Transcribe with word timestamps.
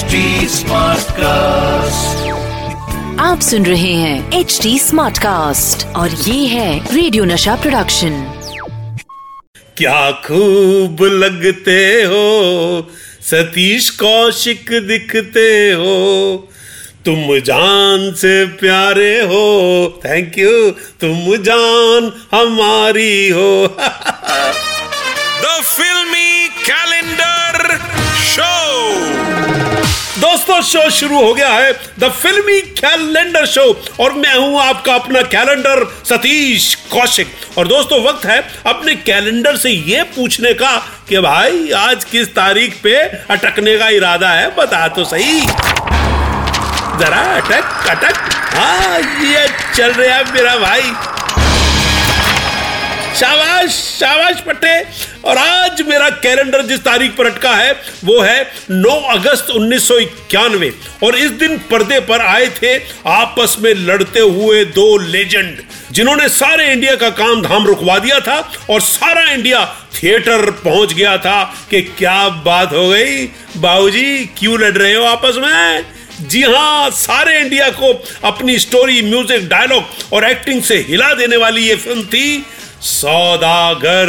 HD 0.00 0.18
cast 0.70 1.18
आप 3.20 3.40
सुन 3.40 3.66
रहे 3.66 3.92
हैं 3.94 4.38
एच 4.40 4.58
डी 4.62 4.78
स्मार्ट 4.78 5.18
कास्ट 5.18 5.84
और 5.96 6.10
ये 6.10 6.46
है 6.46 6.94
रेडियो 6.94 7.24
नशा 7.24 7.54
प्रोडक्शन 7.56 8.14
क्या 9.76 10.10
खूब 10.26 11.02
लगते 11.02 11.78
हो 12.12 12.22
सतीश 13.30 13.90
कौशिक 14.02 14.72
दिखते 14.88 15.48
हो 15.72 15.96
तुम 17.04 17.38
जान 17.50 18.12
से 18.22 18.34
प्यारे 18.62 19.12
हो 19.32 19.44
थैंक 20.04 20.38
यू 20.38 20.70
तुम 21.00 21.36
जान 21.50 22.12
हमारी 22.34 23.28
हो। 23.28 23.50
द 25.42 25.60
फिल्मी 25.62 26.48
कैलेंडर 26.68 27.78
शो 28.32 28.52
दोस्तों 30.20 30.60
शो 30.62 30.88
शुरू 30.90 31.20
हो 31.20 31.32
गया 31.34 31.48
है 31.48 31.72
द 31.98 32.08
फिल्मी 32.12 32.60
कैलेंडर 32.78 33.46
शो 33.46 33.62
और 34.00 34.12
मैं 34.12 34.34
हूँ 34.34 34.60
आपका 34.60 34.94
अपना 34.94 35.20
कैलेंडर 35.24 35.84
सतीश 36.04 36.74
कौशिक। 36.90 37.28
और 37.58 37.68
दोस्तों, 37.68 38.02
वक्त 38.04 38.26
है 38.26 38.38
अपने 38.66 38.94
कैलेंडर 38.96 39.56
से 39.56 39.70
ये 39.70 40.02
पूछने 40.16 40.52
का 40.54 40.76
कि 41.08 41.18
भाई, 41.18 41.70
आज 41.70 42.04
किस 42.04 42.28
तारीख 42.34 42.80
पे 42.82 42.96
अटकने 43.30 43.76
का 43.78 43.88
इरादा 43.90 44.30
है, 44.30 44.54
बता 44.56 44.86
तो 44.88 45.04
सही। 45.04 45.40
जरा 47.00 47.22
अटक 47.36 47.88
अटक। 47.90 48.16
हाँ 48.54 48.98
ये 49.24 49.46
चल 49.76 49.92
रहा 49.92 50.16
है 50.16 50.32
मेरा 50.32 50.56
भाई। 50.58 50.92
शाबाश 53.10 53.70
शाबाश 53.70 54.40
पट्टे। 54.40 54.74
और 55.24 55.38
आज 55.38 55.80
मेरा 55.82 56.08
कैलेंडर 56.18 56.62
जिस 56.66 56.80
तारीख 56.80 57.16
पर 57.16 57.26
अटका 57.26 57.54
है, 57.54 57.72
वो 58.04 58.20
है 58.20 58.50
9 58.72 58.94
अगस्त 59.10 59.50
उन्नीस 59.50 59.88
सौ 59.88 59.98
इक्यानवे। 59.98 60.72
और 61.04 61.16
इस 61.16 61.30
दिन 61.32 61.56
पर्दे 61.70 61.98
पर 62.02 62.20
आए 62.20 62.46
थे 62.52 62.76
आपस 63.08 63.56
में 63.60 63.72
लड़ते 63.76 64.20
हुए 64.20 64.64
दो 64.66 64.96
लेजेंड, 64.98 65.56
जिन्होंने 65.92 66.28
सारे 66.30 66.70
इंडिया 66.72 66.94
का 66.96 67.10
काम 67.12 67.42
धाम 67.42 67.66
रुकवा 67.66 67.98
दिया 67.98 68.20
था 68.20 68.38
और 68.70 68.80
सारा 68.80 69.30
इंडिया 69.32 69.64
थिएटर 69.94 70.50
पहुँच 70.50 70.92
गया 70.92 71.16
था 71.18 71.42
कि 71.70 71.82
क्या 71.82 72.28
बात 72.44 72.72
हो 72.72 72.88
गई। 72.88 73.24
बाबूजी, 73.56 74.24
क्यों 74.38 74.58
लड़ 74.60 74.72
रहे 74.72 74.94
हो 74.94 75.04
आपस 75.06 75.36
में? 75.36 75.84
जी 76.22 76.42
हाँ 76.42 76.90
सारे 76.92 77.38
इंडिया 77.38 77.68
को 77.72 77.92
अपनी 78.24 78.58
स्टोरी, 78.58 79.00
म्यूज़िक, 79.02 79.48
डायलॉग 79.48 80.12
और 80.12 80.24
एक्टिंग 80.24 80.62
से 80.62 80.76
हिला 80.88 81.12
देने 81.14 81.36
वाली 81.36 81.62
ये 81.62 81.76
फ़िल्म 81.76 82.02
थी। 82.04 82.44
सौदागर। 82.80 84.08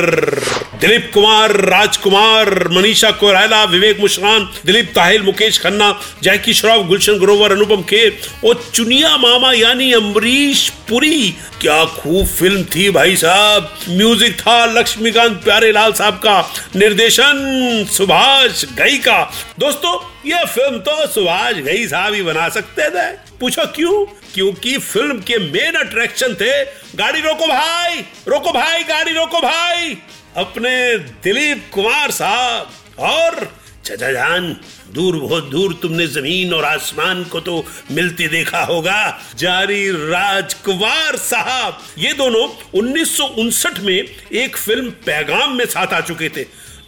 दिलीप 0.82 1.10
कुमार, 1.14 1.52
राजकुमार, 1.62 2.68
मनीषा 2.68 3.10
कोयराला 3.12 3.64
विवेक 3.64 4.00
मुश्रान, 4.00 4.48
दिलीप 4.66 4.92
ताहिल, 4.96 5.22
मुकेश 5.22 5.58
खन्ना 5.58 5.92
जैकी 6.24 6.54
श्रॉफ 6.54 6.86
गुलशन 6.86 7.20
ग्रोवर, 7.20 7.52
अनुपम 7.52 7.82
खेर 7.82 8.48
और 8.48 8.64
चुनिया 8.74 9.16
मामा 9.18 9.52
यानी 9.54 9.92
अमरीश 9.94 10.70
पुरी। 10.90 11.36
क्या 11.62 11.84
खूब 11.86 12.26
फ़िल्म 12.28 12.64
थी 12.66 12.90
भाई 12.90 13.16
साहब। 13.16 13.70
म्यूज़िक 13.90 14.40
था 14.40 14.66
लक्ष्मीकांत 14.66 15.42
प्यारेलाल 15.44 15.94
साहब 15.94 16.14
का। 16.14 16.40
निर्देशन 16.76 17.86
सुभाष 17.92 18.66
गई 18.78 18.98
का 18.98 19.22
दोस्तों 19.60 19.98
ये 20.26 20.46
फ़िल्म 20.46 20.80
तो 20.80 21.06
सुभाष 21.08 21.56
गई 21.56 21.88
साहब 21.88 22.14
ही 22.14 22.22
बना 22.24 22.48
सकते 22.50 22.90
थे। 22.90 23.12
पूछो 23.40 23.66
क्यों? 23.76 24.06
क्योंकि 24.34 24.78
फ़िल्म 24.78 25.20
के 25.22 25.38
मेन 25.46 25.76
अट्रैक्शन 25.76 26.34
थे, 26.36 26.64
गाड़ी 26.96 27.22
रोको 27.22 27.48
भाई 27.48 28.02
रोको 28.28 28.52
भाई, 28.52 28.84
गाड़ी 28.84 29.14
रोको 29.14 29.42
भाई। 29.42 29.98
अपने 30.38 30.98
दिलीप 31.24 31.70
कुमार 31.74 32.12
साहब 32.12 33.00
और 33.00 33.50
चचा 33.86 34.12
जान 34.12 34.56
दूर 34.94 35.16
बहुत 35.18 35.50
दूर 35.50 35.74
तुमने 35.82 36.06
ज़मीन 36.08 36.54
और 36.54 36.66
आसमान 36.66 37.24
को 37.24 37.40
तो 37.40 37.64
मिलते 37.92 38.28
देखा 38.28 38.64
होगा। 38.64 39.20
जारी 39.36 39.90
राजकुमार 39.92 41.16
साहब, 41.18 41.78
ये 41.98 42.14
दोनों 42.14 42.48
उन्नीस 42.80 43.18
सौ 43.18 43.26
उनसठ 43.26 43.80
में 43.80 43.94
एक 43.94 44.58
फ़िल्म 44.58 44.90
पैगाम 45.06 45.56
में 45.58 45.66
साथ 45.66 45.94
आ 45.94 46.02
चुके 46.02 46.30
थे। 46.30 46.46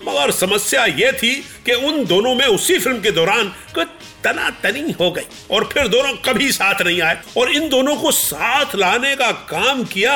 मगर 0.08 0.32
समस्या 0.32 0.86
ये 0.86 1.12
थी 1.12 1.36
कि 1.66 1.74
उन 1.74 2.06
दोनों 2.06 2.36
में 2.36 2.46
उसी 2.46 2.78
फ़िल्म 2.80 3.02
के 3.02 3.12
दौरान 3.12 3.54
कुछ 3.76 3.88
तना 4.24 4.50
तनी 4.64 4.92
हो 4.92 5.12
गई 5.12 5.26
और 5.52 5.70
फिर 5.74 5.88
दोनों 5.88 6.14
कभी 6.26 6.52
साथ 6.52 6.82
नहीं 6.82 7.02
आए। 7.02 7.18
और 7.38 7.52
इन 7.52 7.70
दोनों 7.70 7.96
को 7.96 8.12
साथ 8.12 8.76
लाने 8.76 9.16
का 9.16 9.32
काम 9.50 9.84
किया 9.84 10.16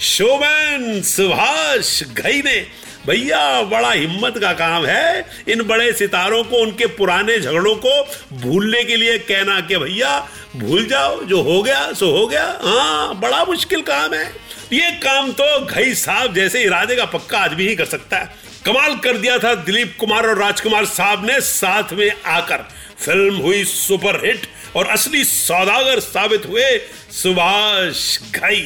शोमैन 0.00 1.02
सुभाष 1.02 2.02
घई 2.02 2.42
ने। 2.42 2.84
भैया, 3.06 3.62
बड़ा 3.62 3.90
हिम्मत 3.90 4.38
का 4.38 4.52
काम 4.52 4.84
है 4.86 5.26
इन 5.48 5.62
बड़े 5.62 5.92
सितारों 5.92 6.42
को, 6.44 6.56
उनके 6.56 6.86
पुराने 6.86 7.38
झगड़ों 7.40 7.74
को 7.76 8.02
भूलने 8.32 8.84
के 8.84 8.96
लिए 8.96 9.18
कहना 9.18 9.60
कि 9.60 9.76
भैया, 9.76 10.28
भूल 10.56 10.86
जाओ, 10.86 11.22
जो 11.24 11.40
हो 11.42 11.62
गया, 11.62 11.92
सो 11.92 12.10
हो 12.10 12.26
गया। 12.26 12.46
हाँ 12.62 13.14
बड़ा 13.20 13.44
मुश्किल 13.44 13.82
काम 13.82 14.14
है। 14.14 14.24
ये 14.72 14.90
काम 14.90 15.30
तो 15.32 15.66
घई 15.66 15.94
साहब 15.94 16.34
जैसे 16.34 16.62
इरादे 16.62 16.96
का 16.96 17.04
पक्का 17.04 17.38
आदमी 17.38 17.66
ही 17.66 17.76
कर 17.76 17.84
सकता 17.84 18.16
है। 18.16 18.34
कमाल 18.66 18.94
कर 18.96 19.16
दिया 19.18 19.38
था 19.38 19.54
दिलीप 19.54 19.96
कुमार 20.00 20.26
और 20.26 20.38
राजकुमार 20.38 20.84
साहब 20.84 21.24
ने 21.26 21.40
साथ 21.40 21.92
में 21.92 22.10
आकर। 22.26 22.62
फ़िल्म 22.98 23.34
हुई 23.36 23.64
सुपर 23.64 24.16
हिट 24.24 24.46
और 24.76 24.86
असली 24.86 25.24
सौदागर 25.24 26.00
साबित 26.00 26.46
हुए 26.46 26.64
सुभाष 27.12 28.18
घई। 28.30 28.62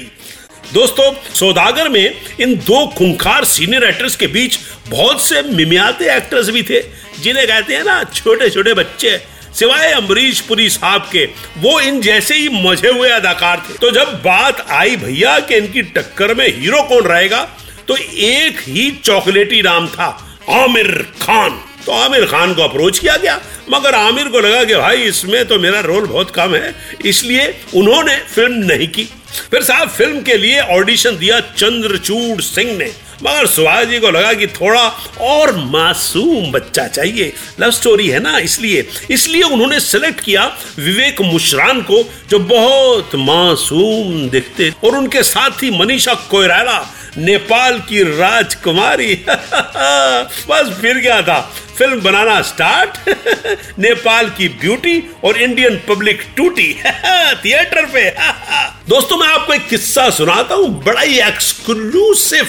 दोस्तों, 0.73 1.13
सौदागर 1.35 1.89
में 1.89 2.21
इन 2.41 2.55
दो 2.61 2.87
खुंखार 2.89 3.45
सीनियर 3.45 3.85
एक्टर्स 3.85 4.17
के 4.17 4.27
बीच 4.27 4.59
बहुत 4.89 5.23
से 5.23 5.43
मिमियाते 5.43 6.15
एक्टर्स 6.17 6.51
भी 6.51 6.63
थे, 6.63 6.81
जिन्हें 7.21 7.47
कहते 7.47 7.75
हैं 7.75 7.85
ना 7.85 8.03
छोटे 8.05 8.51
छोटे 8.51 8.75
बच्चे। 8.75 9.21
सिवाय 9.55 9.93
अमरीश 9.93 10.41
पुरी 10.41 10.69
साहब 10.71 11.09
के, 11.13 11.25
वो 11.59 11.79
इन 11.81 12.01
जैसे 12.01 12.35
ही 12.35 12.49
मज़े 12.63 12.91
हुए 12.91 13.09
अदाकार 13.11 13.67
थे। 13.69 13.75
तो 13.75 13.91
जब 13.91 14.21
बात 14.23 14.67
आई 14.71 14.97
भैया 14.97 15.39
कि 15.41 15.57
इनकी 15.57 15.83
टक्कर 15.95 16.35
में 16.35 16.47
हीरो 16.49 16.83
कौन 16.83 17.05
रहेगा 17.05 17.49
तो 17.89 17.97
एक 17.97 18.59
ही 18.61 18.91
चॉकलेटी 19.05 19.63
नाम 19.63 19.87
था, 19.89 20.07
आमिर 20.53 20.91
खान। 21.23 21.61
तो 21.87 21.93
आमिर 21.95 22.25
खान 22.27 22.53
को 22.55 22.63
अप्रोच 22.63 22.99
किया 22.99 23.17
गया, 23.17 23.41
मगर 23.71 23.95
आमिर 23.95 24.29
को 24.29 24.41
लगा 24.41 24.63
कि 24.65 24.75
भाई 24.77 25.03
इसमें 25.05 25.45
तो 25.49 25.59
मेरा 25.59 25.81
रोल 25.83 26.07
बहुत 26.07 26.31
कम 26.31 26.55
है, 26.55 26.75
इसलिए 27.05 27.55
उन्होंने 27.75 28.17
फ़िल्म 28.27 28.65
नहीं 28.65 28.89
की। 28.89 29.09
फिर 29.51 29.63
साहब 29.63 29.89
फ़िल्म 29.89 30.21
के 30.23 30.37
लिए 30.37 30.61
ऑडिशन 30.73 31.17
दिया 31.19 31.41
चंद्रचूड़ 31.41 32.41
सिंह 32.43 32.77
ने, 32.77 32.91
मगर 33.23 33.47
सुभाष 33.47 33.87
जी 33.87 33.99
को 34.01 34.11
लगा 34.11 34.33
कि 34.33 34.47
थोड़ा 34.49 34.83
और 35.23 35.55
मासूम 35.67 36.51
बच्चा 36.53 36.87
चाहिए। 36.89 37.33
लव 37.61 37.71
स्टोरी 37.71 38.09
है 38.09 38.21
ना 38.21 38.37
इसलिए 38.41 38.87
इसलिए 39.11 39.43
उन्होंने 39.45 39.81
सेलेक्ट 39.81 40.21
किया 40.21 40.45
विवेक 40.79 41.21
मुशरान 41.23 41.81
को, 41.83 42.05
जो 42.31 42.39
बहुत 42.39 43.15
मासूम 43.17 44.29
दिखते 44.31 44.73
और 44.85 44.97
उनके 44.99 45.23
साथ 45.25 45.63
ही 45.63 45.71
मनीषा 45.79 46.15
कोयराला 46.31 46.79
नेपाल 47.17 47.79
की 47.79 48.03
राजकुमारी। 48.03 49.25
बस 50.49 50.79
फिर 50.81 50.99
गया 50.99 51.23
था। 51.23 51.55
फ़िल्म 51.79 52.01
बनाना 52.01 52.43
स्टार्ट। 52.43 52.99
नेपाल 53.79 54.31
की 54.31 54.49
ब्यूटी 54.49 55.11
और 55.25 55.37
इंडियन 55.37 55.77
पब्लिक 55.89 56.23
टूटी। 56.37 56.73
थिएटर 57.45 57.85
पे। 57.85 58.11
दोस्तों, 58.89 59.17
मैं 59.17 59.29
आपको 59.29 59.53
एक 59.53 59.69
किस्सा 59.69 60.11
सुनाता 60.11 60.55
हूँ, 60.55 60.85
बड़ा 60.85 61.01
ही 61.01 61.21
एक्सक्लूसिव 61.21 62.49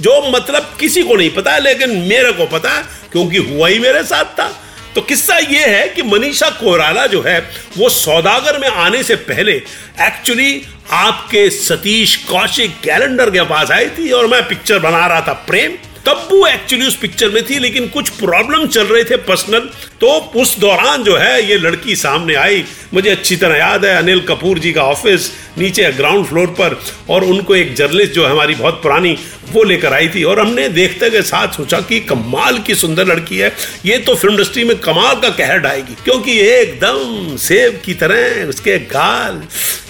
जो 0.00 0.30
मतलब 0.30 0.76
किसी 0.80 1.02
को 1.02 1.14
नहीं 1.14 1.30
पता, 1.30 1.58
लेकिन 1.58 1.90
मेरे 1.90 2.32
को 2.32 2.46
पता, 2.46 2.80
क्योंकि 3.12 3.36
हुआ 3.36 3.68
ही 3.68 3.78
मेरे 3.78 4.02
साथ 4.02 4.24
था। 4.24 4.64
तो 4.94 5.00
किस्सा 5.00 5.38
यह 5.38 5.66
है 5.66 5.88
कि 5.88 6.02
मनीषा 6.02 6.50
कोराला 6.50 7.06
जो 7.06 7.22
है, 7.22 7.50
वो 7.78 7.88
सौदागर 7.88 8.58
में 8.58 8.68
आने 8.68 9.02
से 9.02 9.14
पहले 9.14 9.52
एक्चुअली 10.00 10.66
आपके 10.92 11.48
सतीश 11.50 12.16
कौशिक 12.24 12.78
कैलेंडर 12.84 13.30
के 13.30 13.42
पास 13.46 13.70
आई 13.70 13.86
थी 13.88 14.10
और 14.10 14.26
मैं 14.26 14.42
पिक्चर 14.48 14.78
बना 14.78 15.06
रहा 15.06 15.20
था 15.20 15.32
प्रेम। 15.46 15.76
तब 16.06 16.28
वो 16.30 16.46
एक्चुअली 16.46 16.86
उस 16.86 16.96
पिक्चर 16.96 17.28
में 17.30 17.42
थी, 17.44 17.58
लेकिन 17.58 17.88
कुछ 17.88 18.08
प्रॉब्लम 18.10 18.66
चल 18.66 18.84
रहे 18.84 19.02
थे 19.04 19.16
पर्सनल 19.22 19.68
तो 20.00 20.08
उस 20.36 20.58
दौरान 20.58 21.02
जो 21.04 21.16
है, 21.16 21.48
ये 21.48 21.56
लड़की 21.58 21.96
सामने 21.96 22.34
आई। 22.34 22.64
मुझे 22.94 23.10
अच्छी 23.10 23.36
तरह 23.36 23.56
याद 23.56 23.84
है, 23.84 23.96
अनिल 23.96 24.20
कपूर 24.20 24.58
जी 24.58 24.72
का 24.72 24.82
ऑफ़िस 24.82 25.30
नीचे 25.58 25.90
ग्राउंड 25.92 26.26
फ्लोर 26.26 26.46
पर, 26.60 26.80
और 27.10 27.24
उनको 27.24 27.56
एक 27.56 27.74
जर्नलिस्ट 27.74 28.12
जो 28.12 28.26
हमारी 28.26 28.54
बहुत 28.54 28.80
पुरानी, 28.82 29.16
वो 29.52 29.62
लेकर 29.64 29.92
आई 29.92 30.08
थी। 30.08 30.22
और 30.22 30.40
हमने 30.40 30.68
देखते 30.70 31.10
के 31.10 31.22
साथ 31.22 31.56
सोचा 31.56 31.80
कि 31.80 32.00
कमाल 32.02 32.58
की 32.58 32.74
सुंदर 32.74 33.06
लड़की 33.06 33.38
है। 33.38 33.52
ये 33.86 33.98
तो 33.98 34.14
फ़िल्म 34.14 34.34
इंडस्ट्री 34.34 34.64
में 34.64 34.76
कमाल 34.78 35.20
का 35.20 35.28
कहर 35.30 35.58
डाएगी, 35.58 35.96
क्योंकि 36.04 36.38
एकदम 36.40 37.36
सेब 37.38 37.80
की 37.84 37.94
तरह, 37.94 38.46
उसके 38.46 38.78
गाल 38.86 39.42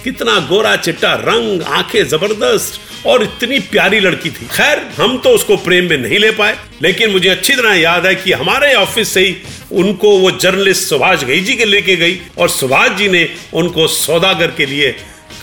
कितना 0.03 0.39
गोरा 0.49 0.75
चिट्टा 0.77 1.13
रंग, 1.15 1.61
आँखें 1.63 2.03
ज़बरदस्त 2.05 3.05
और 3.07 3.23
इतनी 3.23 3.59
प्यारी 3.67 3.99
लड़की 3.99 4.29
थी। 4.29 4.47
खैर, 4.47 4.79
हम 4.97 5.17
तो 5.17 5.29
उसको 5.29 5.57
प्रेम 5.57 5.89
में 5.89 5.97
नहीं 5.97 6.19
ले 6.19 6.31
पाए, 6.31 6.55
लेकिन 6.81 7.11
मुझे 7.11 7.29
अच्छी 7.29 7.55
तरह 7.55 7.73
याद 7.73 8.05
है 8.05 8.15
कि 8.15 8.31
हमारे 8.33 8.73
ऑफ़िस 8.75 9.13
से 9.13 9.21
ही 9.21 9.35
उनको 9.73 10.17
वो 10.19 10.31
जर्नलिस्ट 10.33 10.87
सुभाष 10.89 11.23
गई 11.23 11.41
जी 11.41 11.55
के 11.55 11.65
लेके 11.65 11.95
गई 11.95 12.19
और 12.37 12.49
सुभाष 12.49 12.97
जी 12.97 13.07
ने 13.09 13.27
उनको 13.53 13.87
सौदागर 13.89 14.51
के 14.51 14.65
लिए 14.65 14.91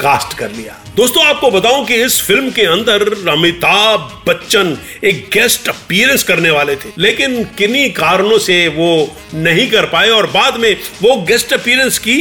कास्ट 0.01 0.37
कर 0.39 0.51
लिया। 0.51 0.83
दोस्तों, 0.97 1.25
आपको 1.25 1.51
बताऊँ 1.51 1.85
कि 1.87 1.95
इस 1.95 2.21
फ़िल्म 2.23 2.51
के 2.51 2.63
अंदर 2.63 3.03
अमिताभ 3.31 4.23
बच्चन 4.27 4.77
एक 5.05 5.29
गेस्ट 5.33 5.69
अपीयरेंस 5.69 6.23
करने 6.25 6.51
वाले 6.51 6.77
थे, 6.77 6.89
लेकिन 6.99 7.43
किन्हीं 7.59 7.91
कारणों 7.93 8.39
से 8.39 8.67
वो 8.69 9.17
नहीं 9.35 9.69
कर 9.71 9.87
पाए 9.87 10.09
और 10.11 10.27
बाद 10.31 10.61
में 10.61 10.75
वो 11.03 11.17
गेस्ट 11.23 11.53
अपीयरेंस 11.53 11.99
की 11.99 12.19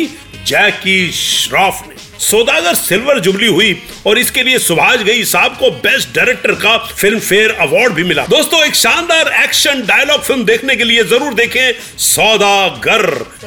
जैकी 0.48 1.12
श्रॉफ 1.12 1.84
ने 1.88 1.95
सौदागर 2.20 2.74
सिल्वर 2.76 3.20
जुबली 3.20 3.48
हुई 3.48 3.76
और 4.08 4.20
इसके 4.20 4.44
लिए 4.44 4.58
सुभाष 4.60 5.02
गई 5.04 5.24
साहब 5.26 5.56
को 5.60 5.70
बेस्ट 5.80 6.14
डायरेक्टर 6.16 6.52
का 6.56 6.78
फ़िल्म 6.78 7.20
फेयर 7.20 7.52
अवार्ड 7.52 7.94
भी 7.94 8.04
मिला। 8.04 8.26
दोस्तों, 8.26 8.64
एक 8.66 8.76
शानदार 8.76 9.32
एक्शन 9.44 9.82
डायलॉग 9.88 10.22
फ़िल्म 10.22 10.44
देखने 10.46 10.76
के 10.76 10.84
लिए 10.84 11.04
ज़रूर 11.06 11.34
देखें 11.34 11.98
सौदागर। 12.00 13.06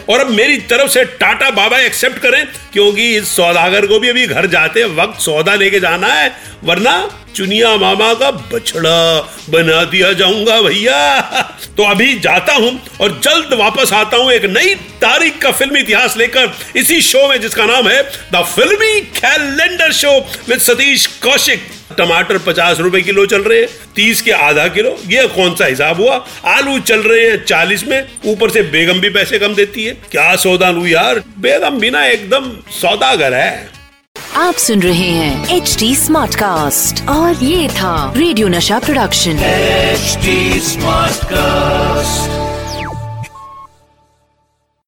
और 0.08 0.20
अब 0.20 0.30
मेरी 0.30 0.56
तरफ़ 0.66 0.90
से 0.90 1.04
टाटा 1.04 1.50
बाबा 1.52 1.78
एक्सेप्ट 1.78 2.18
करें, 2.18 2.44
क्योंकि 2.72 3.14
इस 3.16 3.36
सौदागर 3.36 3.86
को 3.86 3.98
भी 4.00 4.08
अभी 4.08 4.26
घर 4.26 4.46
जाते 4.48 4.84
वक्त 4.96 5.20
सौदा 5.20 5.54
लेके 5.54 5.80
जाना 5.80 6.12
है, 6.12 6.32
वरना 6.64 7.08
चुनिया 7.36 7.76
मामा 7.76 8.12
का 8.14 8.30
बछड़ा 8.30 9.20
बना 9.50 9.82
दिया 9.84 10.12
जाऊँगा 10.12 10.60
भैया। 10.62 11.20
तो 11.76 11.84
अभी 11.84 12.14
जाता 12.20 12.54
हूँ 12.54 12.70
और 13.00 13.20
जल्द 13.24 13.52
वापस 13.54 13.92
आता 13.92 14.16
हूँ 14.16 14.32
एक 14.32 14.44
नई 14.46 14.74
तारीख 15.00 15.38
का 15.42 15.50
फ़िल्म 15.52 15.76
इतिहास 15.76 16.16
लेकर। 16.16 16.50
इसी 16.76 17.00
शो 17.02 17.26
में 17.28 17.40
जिसका 17.40 17.66
नाम 17.66 17.88
है 17.88 18.02
the 18.32 18.42
filmy 18.58 19.00
calendar 19.16 19.92
show 19.92 20.12
with 20.48 20.58
Satish 20.58 21.06
Kaushik. 21.22 21.66
टमाटर 21.98 22.38
पचास 22.38 22.78
रुपए 22.80 23.00
किलो 23.00 23.26
चल 23.26 23.42
रहे 23.42 23.58
हैं 23.60 23.68
तीस 23.96 24.22
के 24.22 24.30
आधा 24.30 24.66
किलो। 24.68 24.90
ये 25.06 25.26
कौन 25.26 25.54
सा 25.54 25.66
हिसाब 25.66 26.00
हुआ? 26.00 26.14
आलू 26.46 26.78
चल 26.80 27.02
रहे 27.02 27.28
हैं 27.28 27.44
चालीस 27.44 27.84
में 27.88 28.08
ऊपर 28.26 28.50
से 28.50 28.62
बेगम 28.72 29.00
भी 29.00 29.08
पैसे 29.08 29.38
कम 29.38 29.54
देती 29.54 29.84
है। 29.84 29.92
क्या 30.10 30.34
सौदा 30.36 30.70
लू 30.70 30.86
यार? 30.86 31.22
बेगम 31.38 31.78
बिना 31.80 32.04
एकदम 32.06 32.50
सौदागर 32.80 33.34
है। 33.34 33.68
आप 34.36 34.54
सुन 34.56 34.82
रहे 34.82 35.10
हैं 35.10 35.56
एच 35.56 35.76
डी 35.78 35.94
स्मार्ट 35.96 36.34
कास्ट 36.34 37.06
और 37.08 37.44
ये 37.44 37.68
था 37.68 37.94
रेडियो 38.16 38.48
नशा 38.48 38.78
प्रोडक्शन 38.78 39.38
एचडी 39.44 40.60
स्मार्ट 40.60 41.18
Smartcast. 41.18 42.37